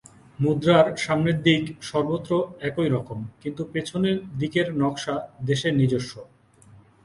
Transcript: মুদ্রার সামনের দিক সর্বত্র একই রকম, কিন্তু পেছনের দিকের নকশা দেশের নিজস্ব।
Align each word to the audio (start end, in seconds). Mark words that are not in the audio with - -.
মুদ্রার 0.39 0.87
সামনের 0.97 1.37
দিক 1.41 1.63
সর্বত্র 1.81 2.31
একই 2.69 2.89
রকম, 2.89 3.19
কিন্তু 3.41 3.61
পেছনের 3.73 4.17
দিকের 4.39 4.67
নকশা 4.81 5.15
দেশের 5.49 5.73
নিজস্ব। 5.75 6.13